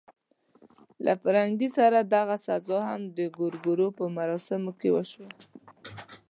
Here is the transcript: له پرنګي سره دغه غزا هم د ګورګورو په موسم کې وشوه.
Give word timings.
له 1.05 1.13
پرنګي 1.21 1.69
سره 1.77 1.97
دغه 2.13 2.35
غزا 2.47 2.79
هم 2.89 3.01
د 3.17 3.19
ګورګورو 3.37 3.87
په 3.97 4.05
موسم 4.15 4.63
کې 4.79 4.89
وشوه. 4.95 5.29